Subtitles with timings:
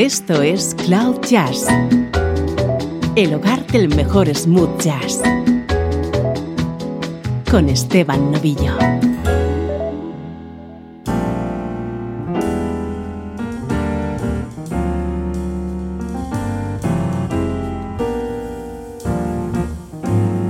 [0.00, 1.66] Esto es Cloud Jazz,
[3.16, 5.20] el hogar del mejor smooth jazz,
[7.50, 8.78] con Esteban Novillo.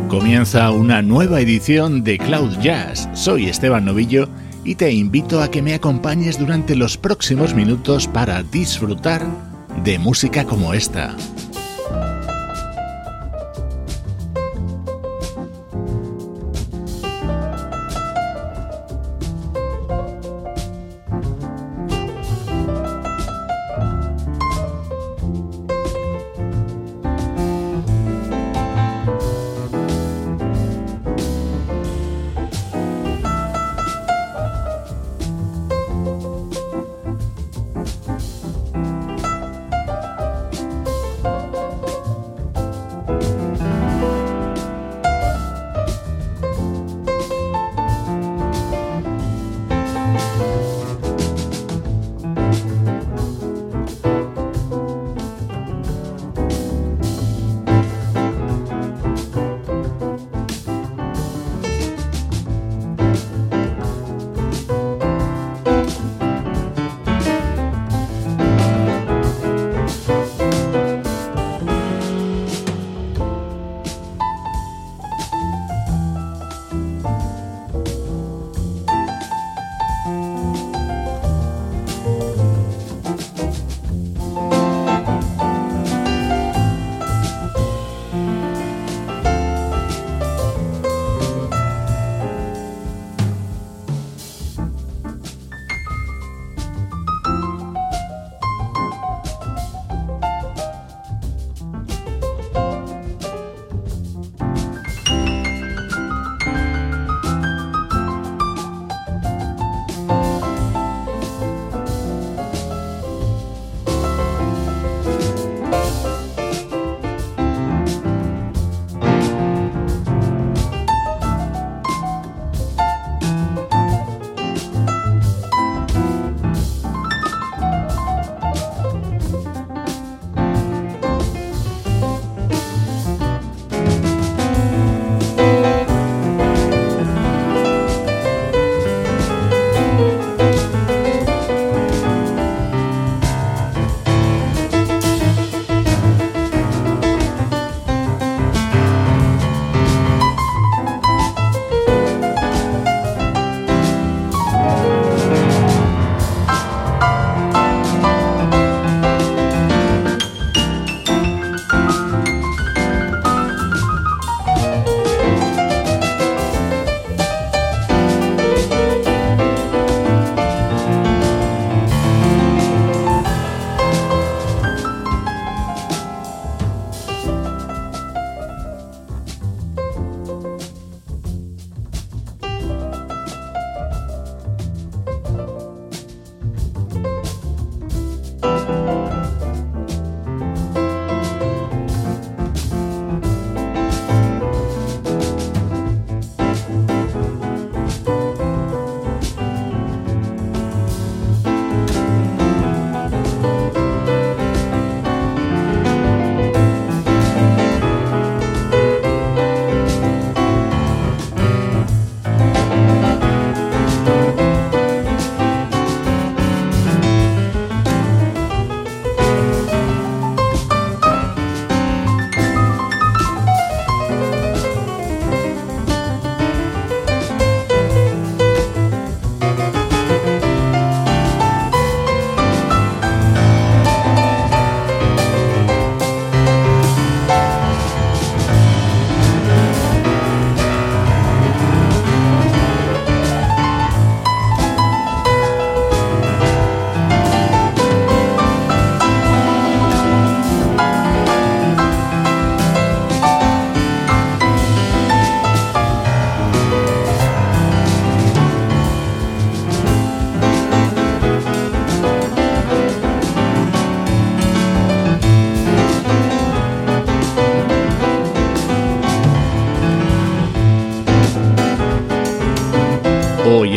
[0.07, 3.09] Comienza una nueva edición de Cloud Jazz.
[3.15, 4.29] Soy Esteban Novillo
[4.65, 9.27] y te invito a que me acompañes durante los próximos minutos para disfrutar
[9.85, 11.17] de música como esta.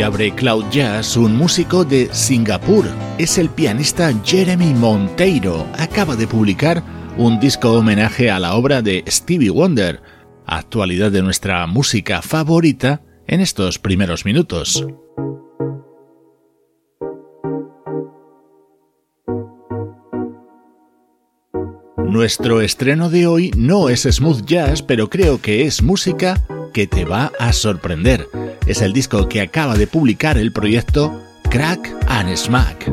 [0.04, 2.84] Abre Cloud Jazz un músico de Singapur.
[3.16, 5.66] Es el pianista Jeremy Monteiro.
[5.78, 6.82] Acaba de publicar
[7.16, 10.02] un disco homenaje a la obra de Stevie Wonder,
[10.46, 14.86] actualidad de nuestra música favorita en estos primeros minutos.
[21.96, 26.42] Nuestro estreno de hoy no es smooth jazz, pero creo que es música
[26.74, 28.28] que te va a sorprender.
[28.66, 32.90] Es el disco que acaba de publicar el proyecto Crack and Smack.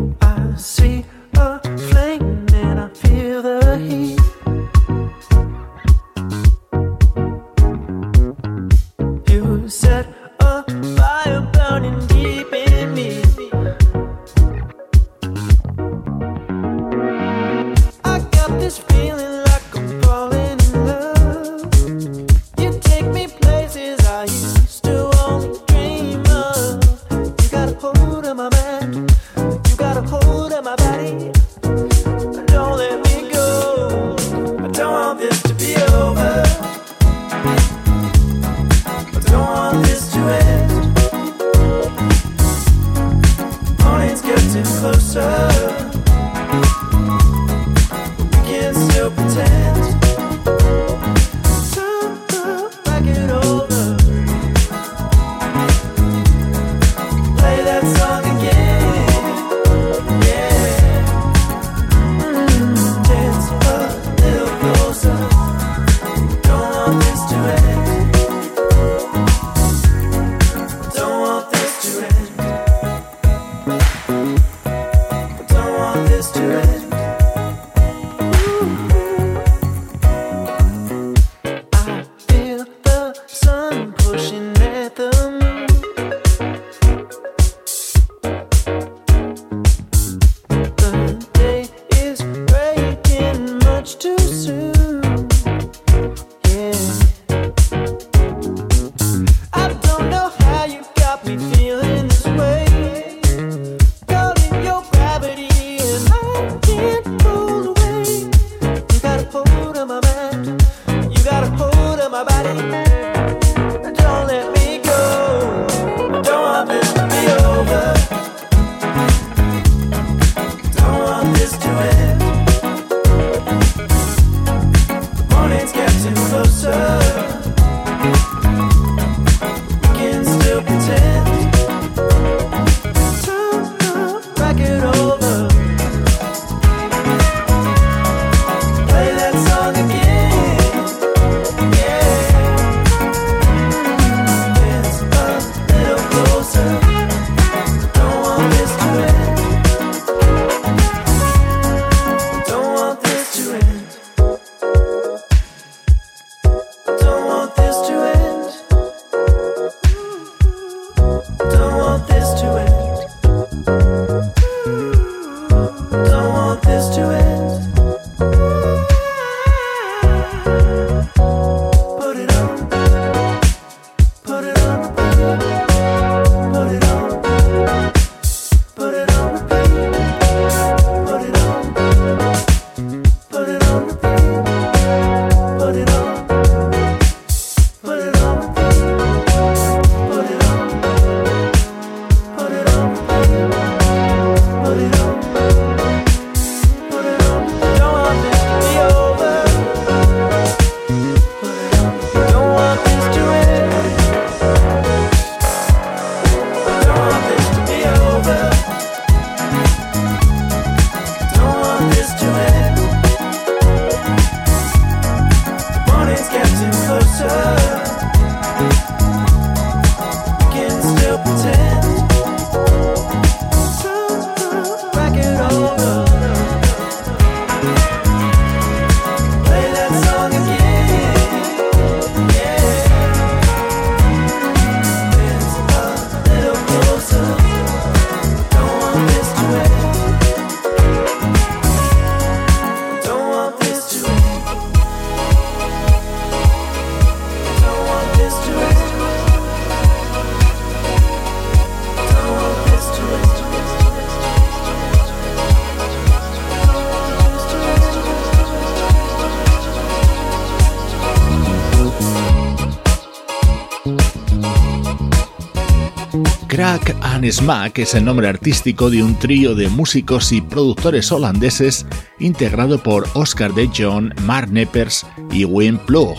[267.29, 271.85] Smack es el nombre artístico de un trío de músicos y productores holandeses
[272.19, 276.15] integrado por Oscar de Jong, Mark Neppers y Wim Plug.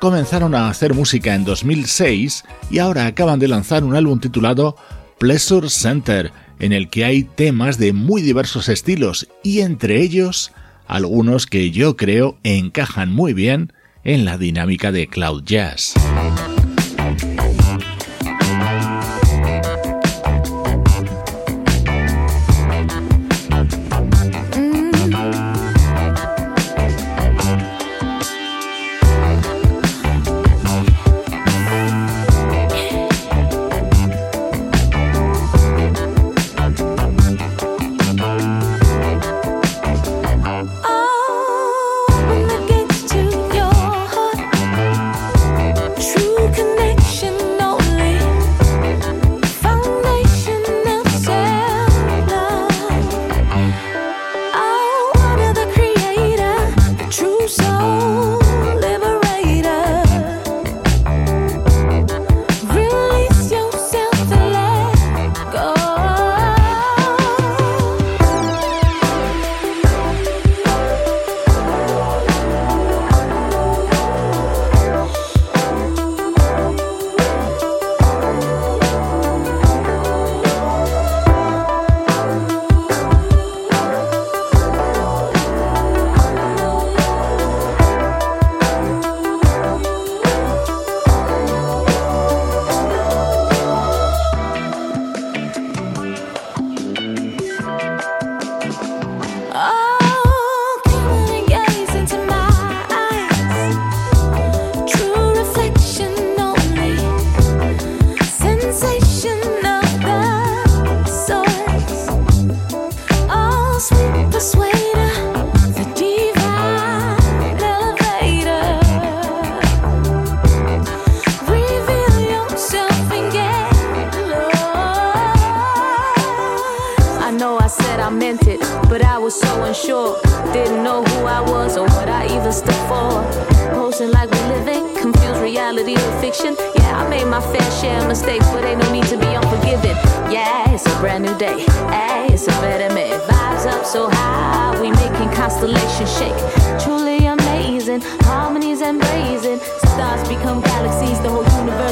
[0.00, 4.76] Comenzaron a hacer música en 2006 y ahora acaban de lanzar un álbum titulado
[5.18, 10.52] Pleasure Center, en el que hay temas de muy diversos estilos y entre ellos
[10.86, 13.72] algunos que yo creo encajan muy bien
[14.04, 15.94] en la dinámica de Cloud Jazz.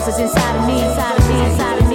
[0.05, 1.94] voices inside of me, inside of me, inside of me.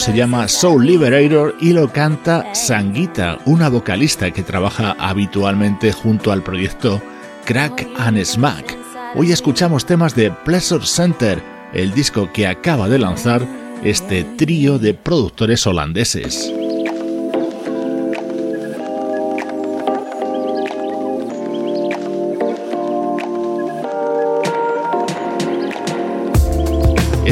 [0.00, 6.42] Se llama Soul Liberator y lo canta Sanguita, una vocalista que trabaja habitualmente junto al
[6.42, 7.02] proyecto
[7.44, 8.78] Crack and Smack.
[9.14, 11.42] Hoy escuchamos temas de Pleasure Center,
[11.74, 13.46] el disco que acaba de lanzar
[13.84, 16.50] este trío de productores holandeses.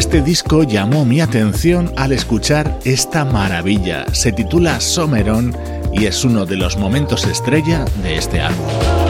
[0.08, 4.06] Este disco llamó mi atención al escuchar esta maravilla.
[4.14, 5.54] Se titula Someron
[5.92, 9.07] y es uno de los momentos estrella de este álbum.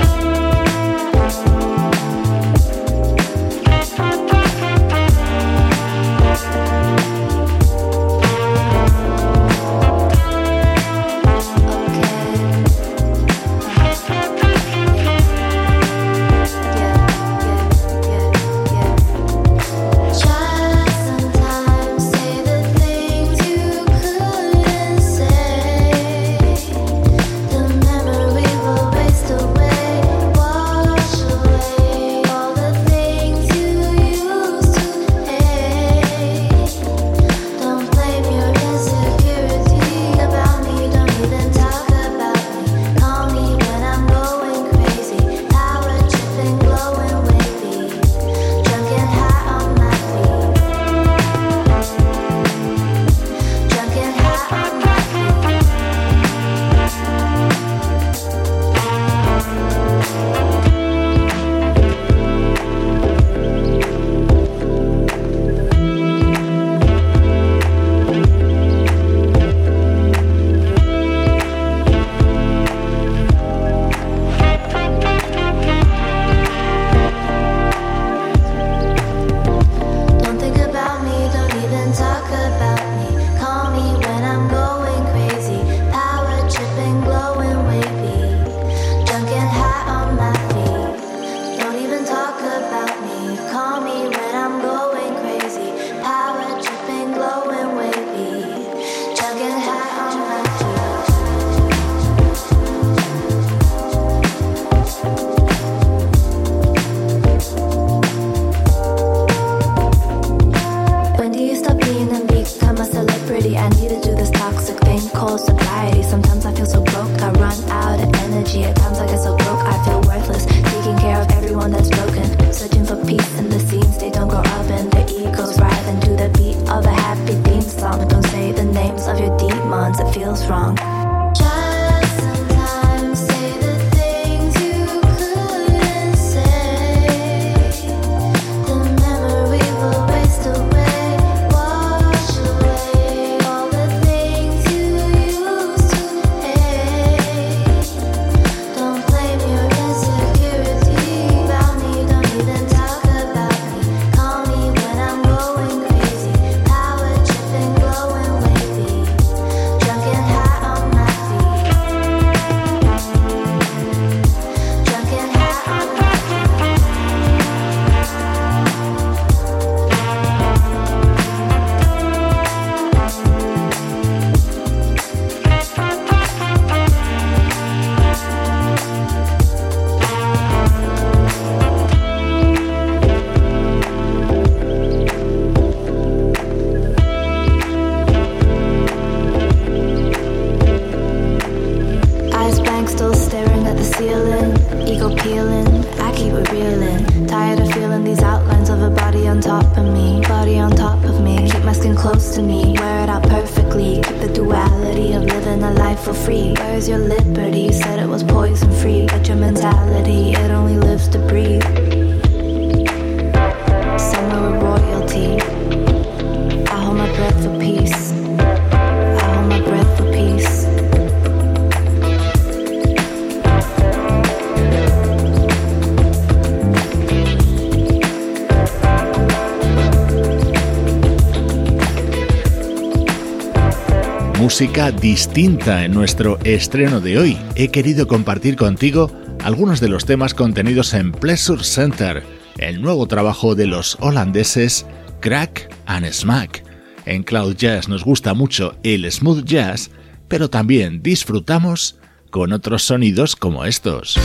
[234.58, 237.38] Música distinta en nuestro estreno de hoy.
[237.54, 239.08] He querido compartir contigo
[239.44, 242.24] algunos de los temas contenidos en Pleasure Center,
[242.56, 244.84] el nuevo trabajo de los holandeses
[245.20, 246.64] Crack and Smack.
[247.06, 249.92] En Cloud Jazz nos gusta mucho el smooth jazz,
[250.26, 251.94] pero también disfrutamos
[252.30, 254.18] con otros sonidos como estos.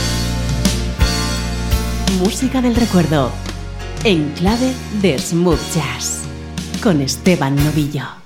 [2.18, 3.30] Música del recuerdo,
[4.02, 6.22] en clave de smooth jazz,
[6.82, 8.23] con Esteban Novillo.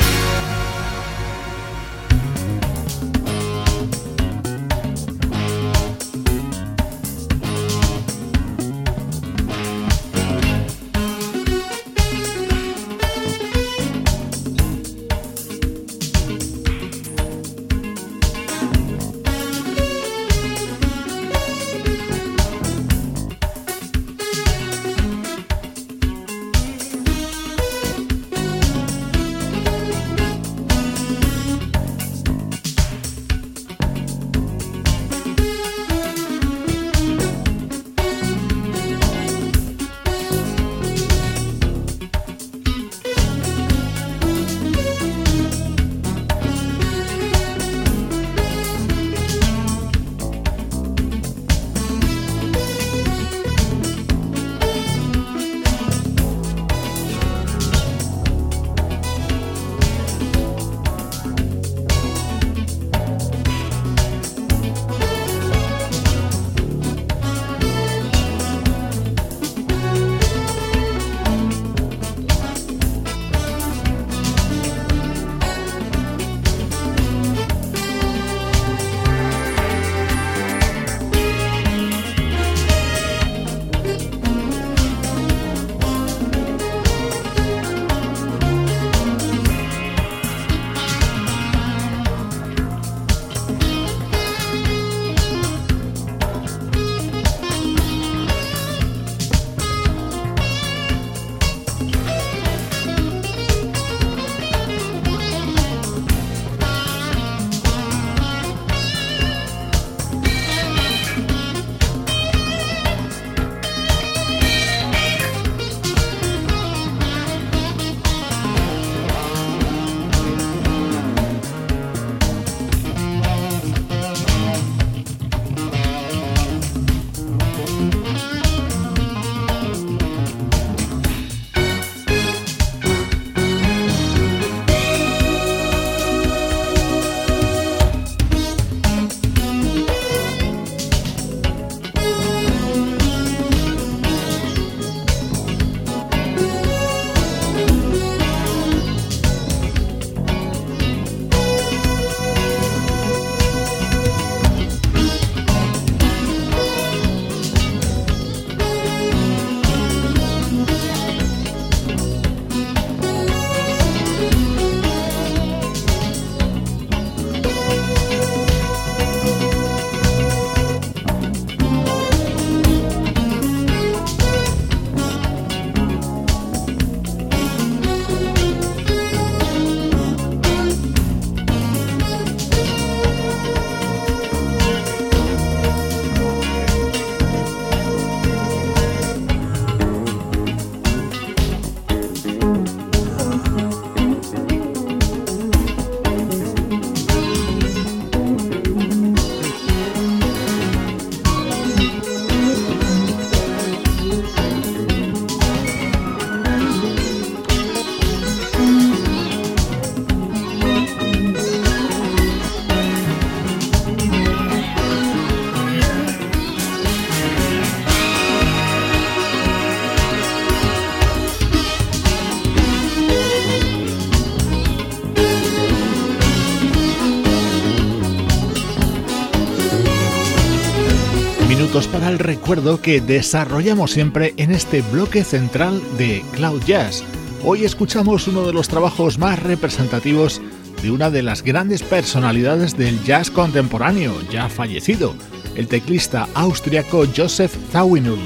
[232.83, 237.05] Que desarrollamos siempre en este bloque central de Cloud Jazz.
[237.45, 240.41] Hoy escuchamos uno de los trabajos más representativos
[240.83, 245.15] de una de las grandes personalidades del jazz contemporáneo, ya fallecido,
[245.57, 248.19] el teclista austriaco Joseph Zawinul.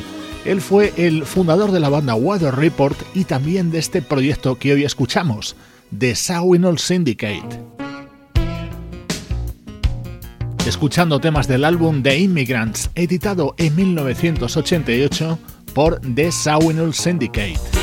[0.44, 4.74] Él fue el fundador de la banda Weather Report y también de este proyecto que
[4.74, 5.56] hoy escuchamos,
[5.98, 7.71] The Zawinul Syndicate
[10.72, 15.38] escuchando temas del álbum The Immigrants, editado en 1988
[15.74, 17.81] por The Sawinul Syndicate.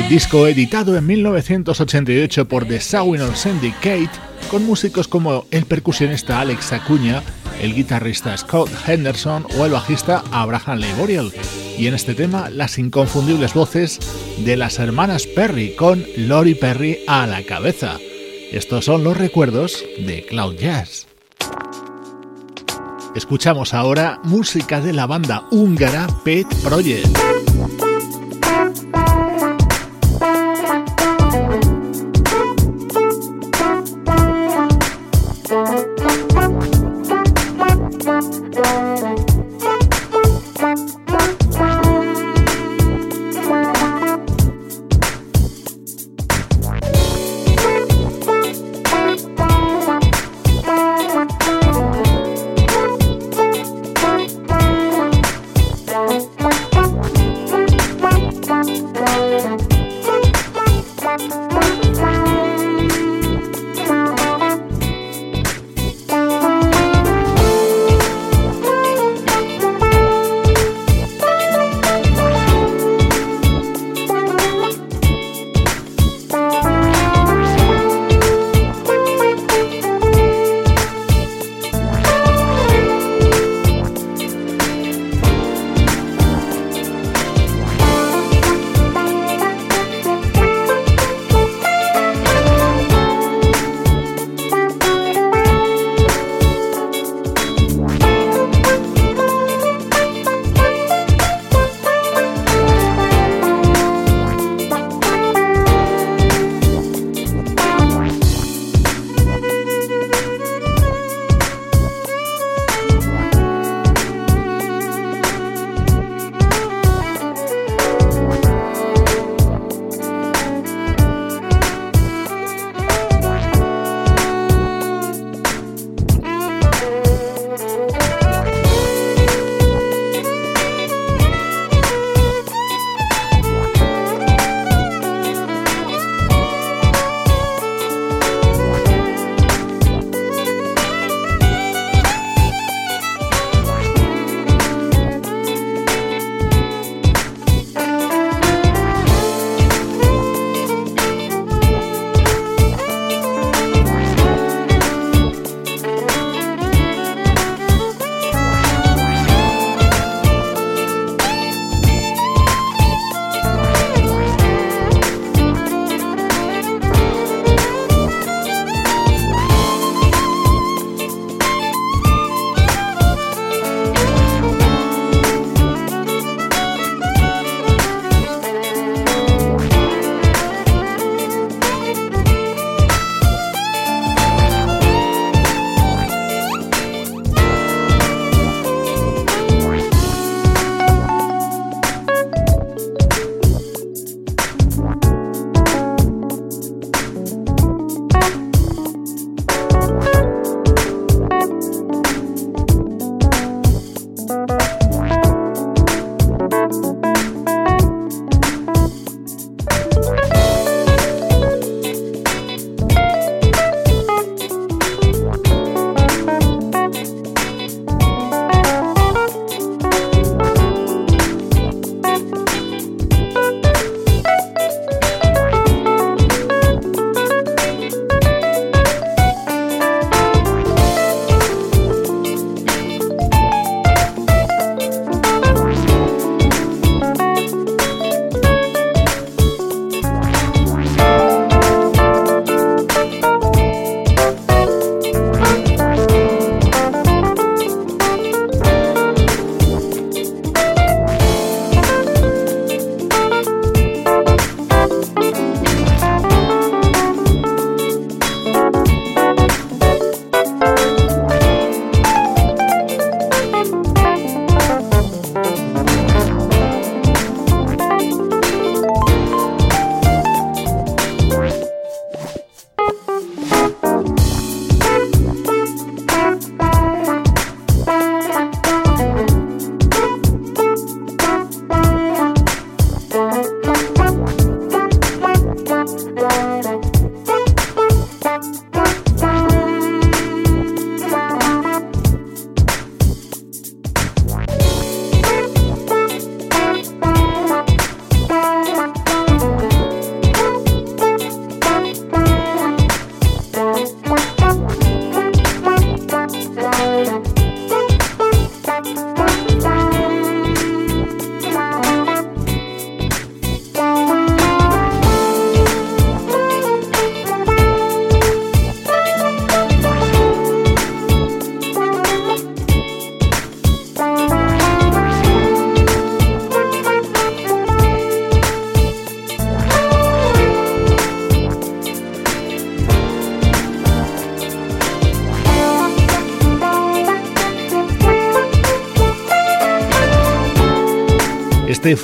[0.00, 4.08] Disco editado en 1988 por The Sawinul Syndicate,
[4.50, 7.22] con músicos como el percusionista Alex Acuña,
[7.60, 11.30] el guitarrista Scott Henderson o el bajista Abraham Leiboriel,
[11.76, 13.98] y en este tema las inconfundibles voces
[14.38, 17.98] de las hermanas Perry con Lori Perry a la cabeza.
[18.50, 21.06] Estos son los recuerdos de Cloud Jazz.
[23.14, 27.41] Escuchamos ahora música de la banda húngara Pet Project.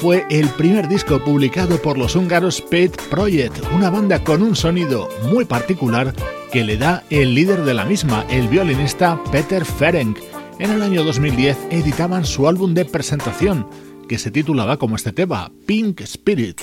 [0.01, 5.09] Fue el primer disco publicado por los húngaros Pet Project, una banda con un sonido
[5.25, 6.15] muy particular
[6.53, 10.19] que le da el líder de la misma, el violinista Peter Ferenc.
[10.61, 13.69] En el año 2010 editaban su álbum de presentación,
[14.09, 16.61] que se titulaba como este tema, Pink Spirit.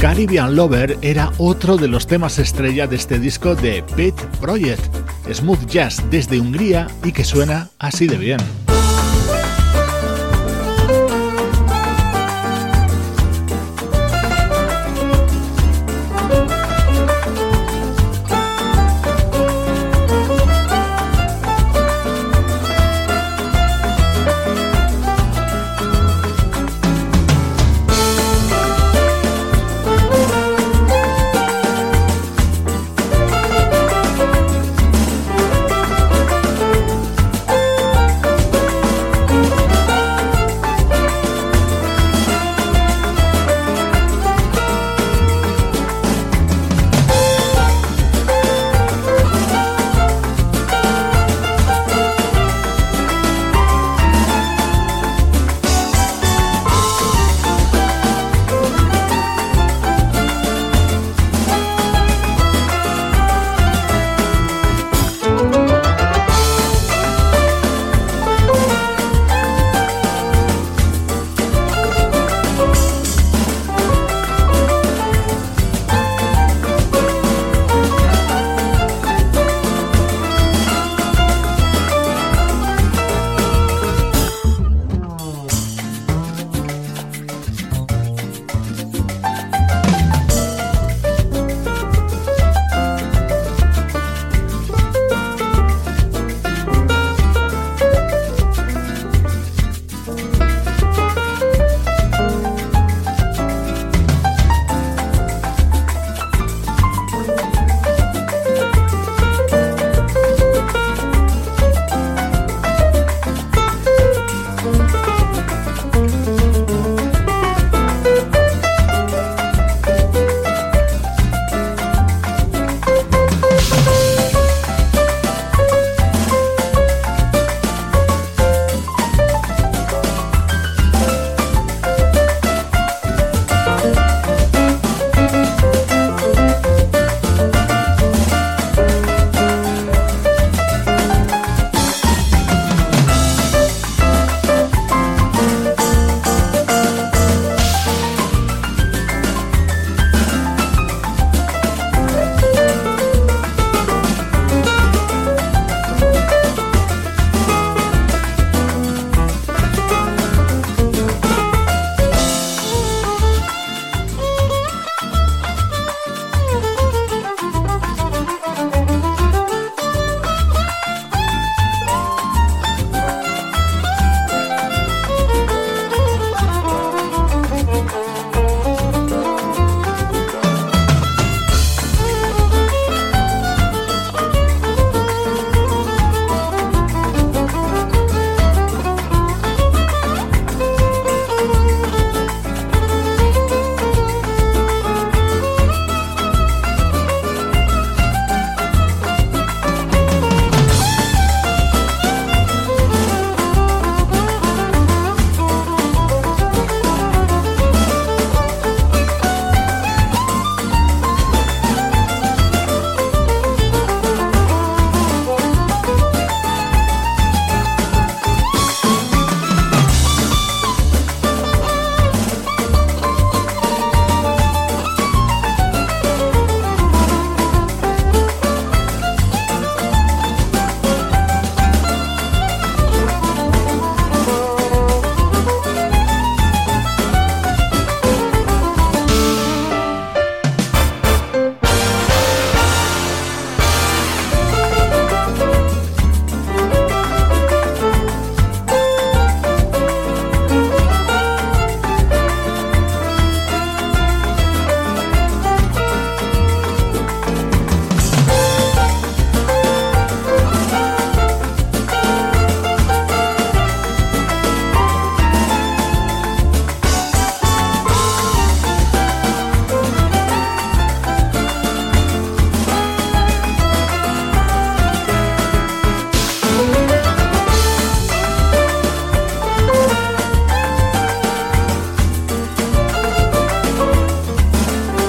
[0.00, 4.94] Caribbean Lover era otro de los temas estrella de este disco de Pet Project,
[5.32, 8.67] smooth jazz desde Hungría y que suena así de bien.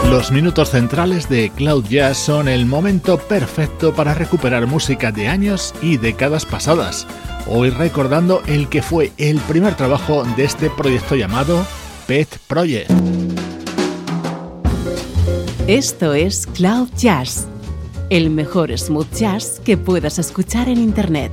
[0.10, 5.76] Los minutos centrales de Cloud Jazz son el momento perfecto para recuperar música de años
[5.84, 7.06] y décadas pasadas.
[7.46, 11.64] Hoy recordando el que fue el primer trabajo de este proyecto llamado
[12.08, 12.90] Pet Project.
[15.68, 17.48] Esto es Cloud Jazz,
[18.10, 21.32] el mejor smooth jazz que puedas escuchar en Internet,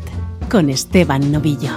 [0.51, 1.73] con Esteban Novillo.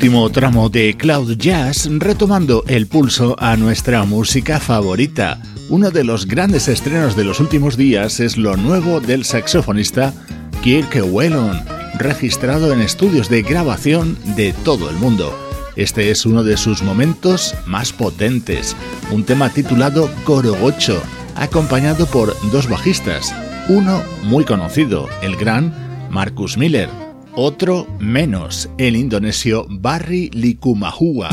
[0.00, 5.42] Último tramo de Cloud Jazz retomando el pulso a nuestra música favorita.
[5.68, 10.14] Uno de los grandes estrenos de los últimos días es lo nuevo del saxofonista
[10.62, 11.66] Kirk Whelan,
[11.98, 15.38] registrado en estudios de grabación de todo el mundo.
[15.76, 18.74] Este es uno de sus momentos más potentes,
[19.10, 21.02] un tema titulado 8,
[21.36, 23.34] acompañado por dos bajistas,
[23.68, 26.88] uno muy conocido, el gran Marcus Miller,
[27.34, 31.30] otro menos, el indonesio Barry Likumahua.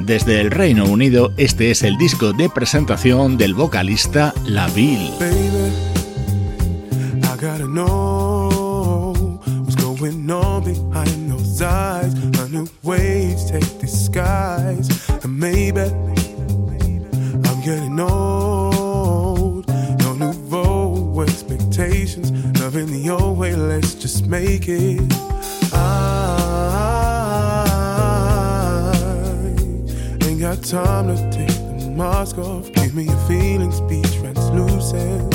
[0.00, 5.53] Desde el Reino Unido, este es el disco de presentación del vocalista La Ville.
[32.94, 35.34] Give me your feelings, be translucent.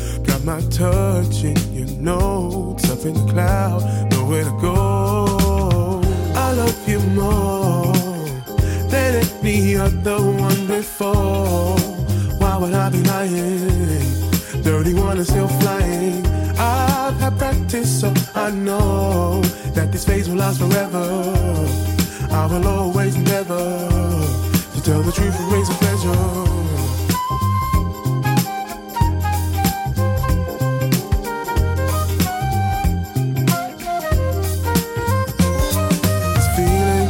[0.00, 6.00] You got my touch in your notes up in the cloud, nowhere to go.
[6.34, 7.92] I love you more
[8.88, 11.76] than any other one before.
[12.38, 14.00] Why would I be lying?
[14.64, 16.26] 31 is still flying.
[16.56, 19.42] I've had practice, so I know
[19.74, 21.99] that this phase will last forever.
[22.32, 23.58] I will always never
[24.74, 26.10] to tell the truth and raise a pleasure.
[36.36, 37.08] It's feeling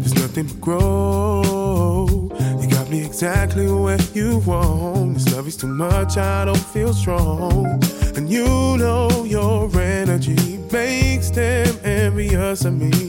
[0.00, 2.28] there's nothing but grow.
[2.60, 5.14] You got me exactly where you want.
[5.14, 7.82] This love is too much, I don't feel strong.
[8.16, 13.07] And you know your energy makes them envious of me.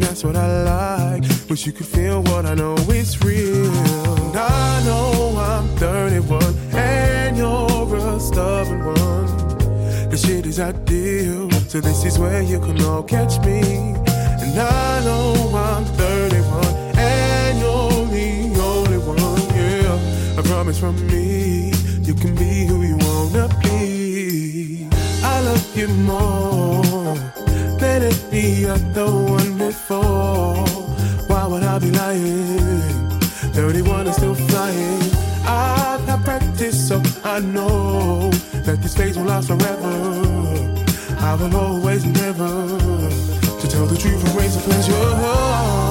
[0.00, 1.24] And that's what I like.
[1.50, 3.66] Wish you could feel what I know is real.
[3.66, 6.42] And I know I'm 31
[6.72, 10.08] and you're a stubborn one.
[10.08, 13.60] The shit is ideal, so this is where you can all catch me.
[14.40, 16.64] And I know I'm 31
[16.96, 20.38] and you're the only one, yeah.
[20.38, 24.88] I promise from me, you can be who you wanna be.
[25.22, 27.39] I love you more
[27.98, 30.64] than any other one before.
[31.26, 33.10] Why would I be lying?
[33.52, 35.02] 31 is still flying.
[35.44, 38.30] I've had practice, so I know
[38.66, 39.94] that this phase will last forever.
[41.18, 42.50] I will always never
[43.60, 45.89] To tell the truth and raise a pleasure.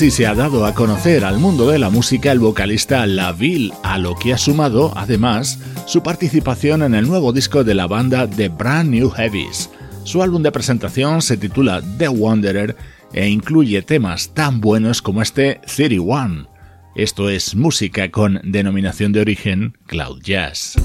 [0.00, 3.98] Así se ha dado a conocer al mundo de la música el vocalista Laville, a
[3.98, 8.48] lo que ha sumado, además, su participación en el nuevo disco de la banda The
[8.48, 9.68] Brand New Heavies.
[10.04, 12.76] Su álbum de presentación se titula The Wanderer
[13.12, 16.48] e incluye temas tan buenos como este 31.
[16.96, 20.76] Esto es música con denominación de origen Cloud Jazz.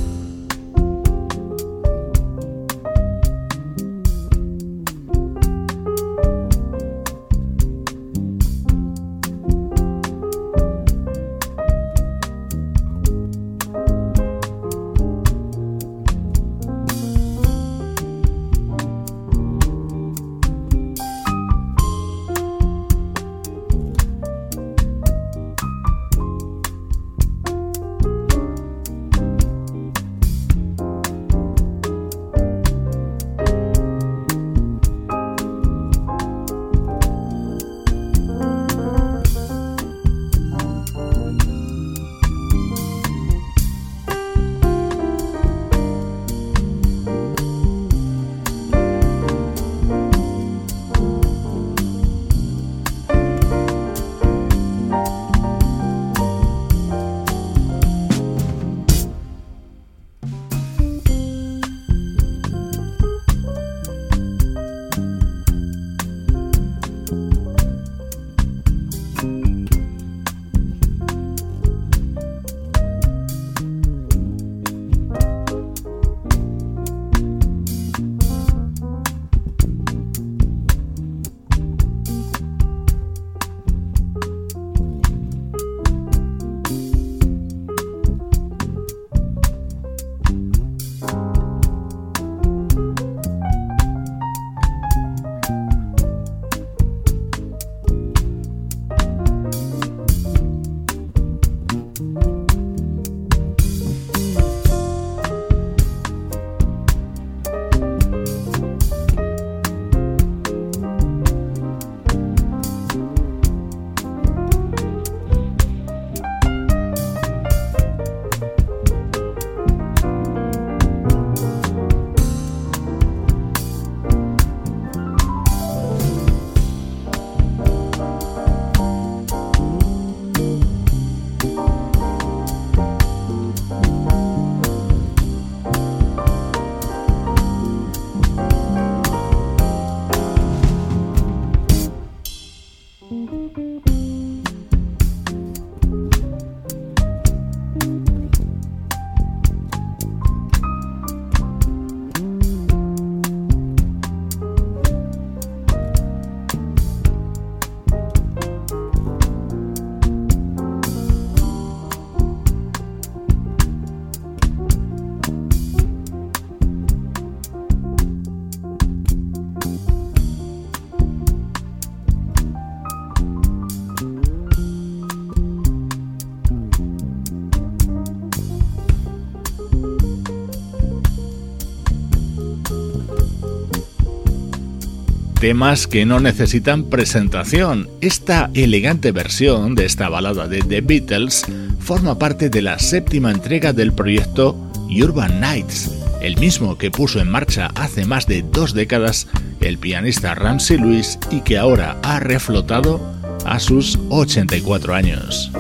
[185.46, 187.88] Temas que no necesitan presentación.
[188.02, 191.46] Esta elegante versión de esta balada de The Beatles
[191.78, 194.58] forma parte de la séptima entrega del proyecto
[194.90, 199.28] Urban Nights, el mismo que puso en marcha hace más de dos décadas
[199.62, 203.00] el pianista Ramsey Lewis y que ahora ha reflotado
[203.46, 205.52] a sus 84 años.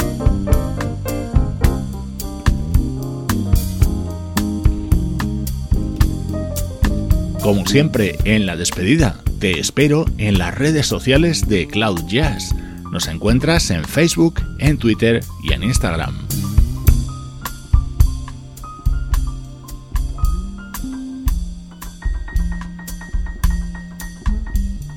[7.45, 12.55] Como siempre en la despedida, te espero en las redes sociales de Cloud Jazz.
[12.91, 16.17] Nos encuentras en Facebook, en Twitter y en Instagram.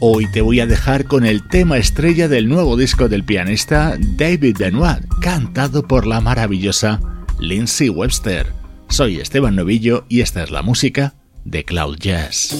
[0.01, 4.57] Hoy te voy a dejar con el tema estrella del nuevo disco del pianista David
[4.59, 6.99] Benoit, cantado por la maravillosa
[7.39, 8.47] Lindsay Webster.
[8.89, 12.55] Soy Esteban Novillo y esta es la música de Cloud Jazz.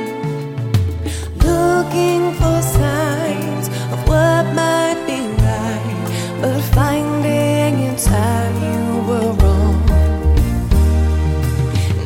[1.37, 9.85] Looking for signs of what might be right, but finding in time you were wrong.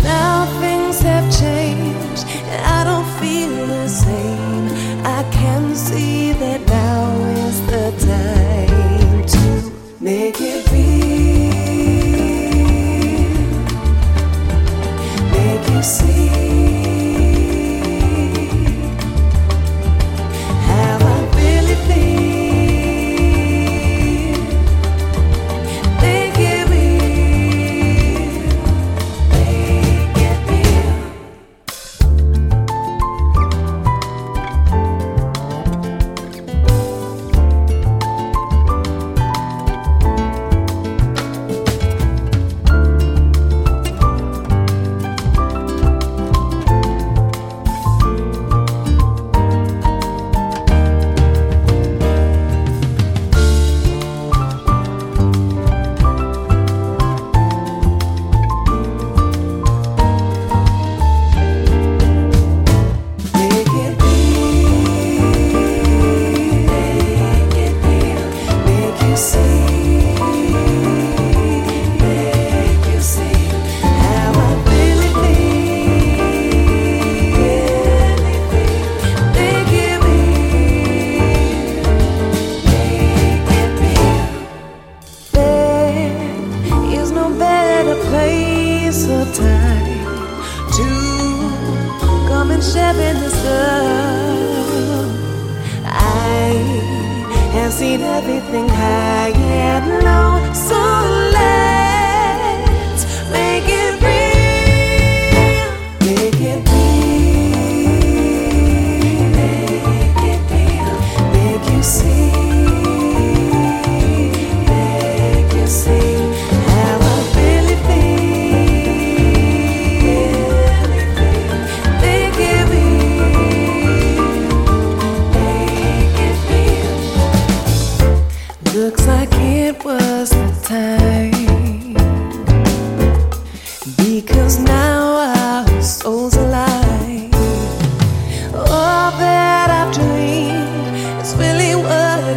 [0.04, 4.70] Now things have changed, and I don't feel the same.
[5.06, 6.85] I can see that now
[10.38, 10.65] kids.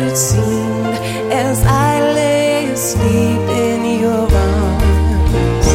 [0.00, 0.94] It seemed
[1.32, 5.68] as I lay asleep in your arms,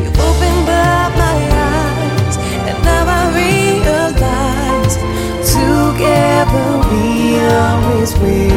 [0.00, 1.38] You opened up my
[1.74, 2.36] eyes,
[2.68, 4.94] and now I realize
[5.52, 8.47] together we always will.